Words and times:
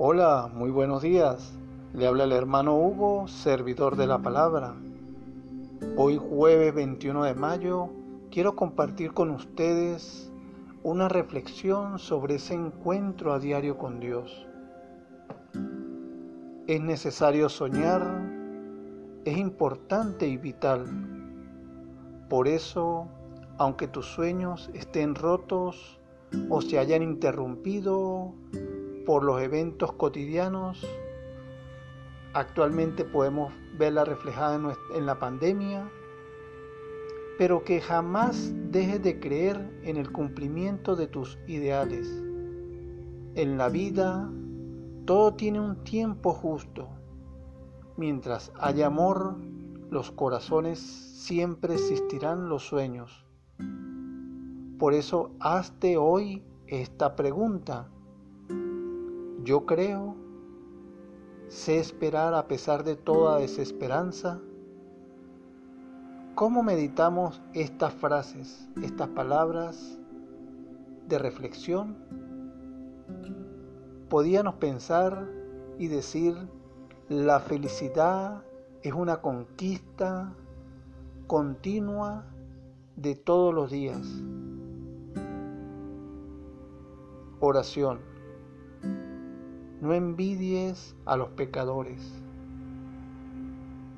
Hola, 0.00 0.48
muy 0.54 0.70
buenos 0.70 1.02
días. 1.02 1.58
Le 1.92 2.06
habla 2.06 2.22
el 2.22 2.30
hermano 2.30 2.76
Hugo, 2.76 3.26
servidor 3.26 3.96
de 3.96 4.06
la 4.06 4.22
palabra. 4.22 4.76
Hoy 5.96 6.18
jueves 6.18 6.72
21 6.72 7.24
de 7.24 7.34
mayo 7.34 7.88
quiero 8.30 8.54
compartir 8.54 9.12
con 9.12 9.32
ustedes 9.32 10.30
una 10.84 11.08
reflexión 11.08 11.98
sobre 11.98 12.36
ese 12.36 12.54
encuentro 12.54 13.32
a 13.32 13.40
diario 13.40 13.76
con 13.76 13.98
Dios. 13.98 14.46
Es 16.68 16.80
necesario 16.80 17.48
soñar, 17.48 18.06
es 19.24 19.36
importante 19.36 20.28
y 20.28 20.36
vital. 20.36 20.86
Por 22.28 22.46
eso, 22.46 23.08
aunque 23.58 23.88
tus 23.88 24.06
sueños 24.06 24.70
estén 24.74 25.16
rotos 25.16 25.98
o 26.50 26.60
se 26.60 26.78
hayan 26.78 27.02
interrumpido 27.02 28.32
por 29.08 29.24
los 29.24 29.40
eventos 29.40 29.90
cotidianos. 29.92 30.86
Actualmente 32.34 33.06
podemos 33.06 33.54
verla 33.78 34.04
reflejada 34.04 34.76
en 34.94 35.06
la 35.06 35.18
pandemia, 35.18 35.90
pero 37.38 37.64
que 37.64 37.80
jamás 37.80 38.52
dejes 38.70 39.02
de 39.02 39.18
creer 39.18 39.80
en 39.82 39.96
el 39.96 40.12
cumplimiento 40.12 40.94
de 40.94 41.06
tus 41.06 41.38
ideales. 41.46 42.06
En 43.34 43.56
la 43.56 43.70
vida 43.70 44.30
todo 45.06 45.32
tiene 45.32 45.58
un 45.58 45.82
tiempo 45.84 46.34
justo. 46.34 46.90
Mientras 47.96 48.52
haya 48.60 48.88
amor, 48.88 49.38
los 49.88 50.10
corazones 50.10 50.80
siempre 50.80 51.72
existirán 51.72 52.50
los 52.50 52.62
sueños. 52.62 53.24
Por 54.78 54.92
eso 54.92 55.30
hazte 55.40 55.96
hoy 55.96 56.44
esta 56.66 57.16
pregunta. 57.16 57.88
Yo 59.48 59.64
creo, 59.64 60.14
sé 61.48 61.78
esperar 61.78 62.34
a 62.34 62.48
pesar 62.48 62.84
de 62.84 62.96
toda 62.96 63.38
desesperanza. 63.38 64.42
¿Cómo 66.34 66.62
meditamos 66.62 67.40
estas 67.54 67.94
frases, 67.94 68.68
estas 68.82 69.08
palabras 69.08 69.98
de 71.06 71.18
reflexión? 71.18 71.96
Podíamos 74.10 74.56
pensar 74.56 75.26
y 75.78 75.86
decir, 75.86 76.36
la 77.08 77.40
felicidad 77.40 78.44
es 78.82 78.92
una 78.92 79.22
conquista 79.22 80.34
continua 81.26 82.26
de 82.96 83.14
todos 83.14 83.54
los 83.54 83.70
días. 83.70 84.06
Oración. 87.40 88.17
No 89.80 89.92
envidies 89.94 90.96
a 91.04 91.16
los 91.16 91.28
pecadores. 91.30 92.00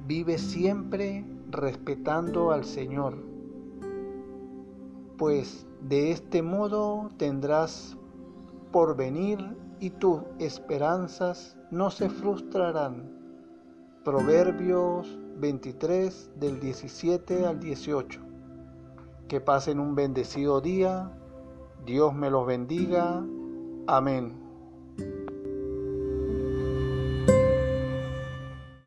Vive 0.07 0.39
siempre 0.39 1.25
respetando 1.51 2.51
al 2.51 2.65
Señor, 2.65 3.17
pues 5.17 5.67
de 5.81 6.11
este 6.11 6.43
modo 6.43 7.11
tendrás 7.17 7.97
porvenir 8.73 9.57
y 9.81 9.91
tus 9.91 10.21
esperanzas 10.39 11.57
no 11.71 11.91
se 11.91 12.11
frustrarán. 12.11 13.19
Proverbios 14.05 15.19
23 15.39 16.33
del 16.39 16.61
17 16.61 17.47
al 17.47 17.61
18. 17.61 18.21
Que 19.29 19.41
pasen 19.41 19.81
un 19.81 19.95
bendecido 19.95 20.61
día. 20.61 21.11
Dios 21.87 22.15
me 22.15 22.31
los 22.31 22.47
bendiga. 22.47 23.25
Amén. 23.87 24.40